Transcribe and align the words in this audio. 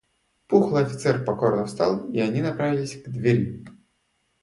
Пухлый 0.47 0.83
офицер 0.83 1.23
покорно 1.23 1.67
встал, 1.67 2.09
и 2.09 2.17
они 2.19 2.41
направились 2.41 2.99
к 3.03 3.07
двери. 3.07 3.63